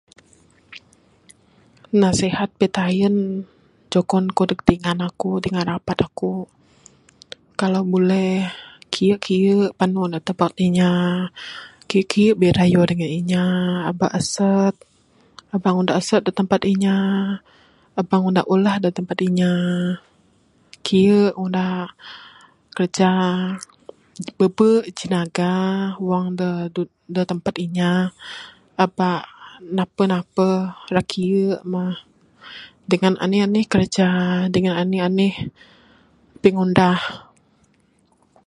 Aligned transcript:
Nasihat 2.01 2.49
pitayen 2.59 3.15
jugon 3.91 4.25
ku 4.35 4.41
neg 4.49 4.59
dingan 4.69 4.99
aku, 5.07 5.29
dingan 5.43 5.65
rapat 5.71 5.97
aku. 6.07 6.33
Kalau 7.59 7.81
buleh, 7.93 8.35
kiye 8.93 9.15
kiye 9.25 9.55
panu 9.79 10.01
da 10.13 10.19
tampat 10.27 10.51
inya, 10.67 10.91
kiye 11.87 12.03
kiye 12.11 12.29
birayo 12.41 12.81
dangan 12.89 13.11
inya, 13.19 13.45
aba 13.89 14.07
asat, 14.19 14.75
aba 15.55 15.67
ngundah 15.73 15.95
asat 16.01 16.21
da 16.23 16.31
tampat 16.37 16.61
inya, 16.73 16.95
aba 17.99 18.15
ngundah 18.21 18.45
ulah 18.53 18.75
da 18.83 18.89
tampat 18.95 19.19
inya, 19.27 19.51
kiye 20.85 21.19
ngundah 21.35 21.75
kerja, 22.75 23.11
bebe 24.37 24.71
jinaga 24.97 25.51
wang 26.09 26.25
da 27.15 27.21
tampat 27.29 27.55
inya. 27.65 27.91
Aba 28.83 29.09
napeh 29.77 30.07
napeh. 30.11 30.57
Ira 30.89 31.03
kiye 31.11 31.47
mah 31.71 31.93
dangan 32.89 33.13
anih 33.23 33.41
anih 33.45 33.65
kerja 33.73 34.07
dangan 34.53 34.75
anih 34.81 35.01
anih 35.07 35.33
pingundah. 36.41 36.99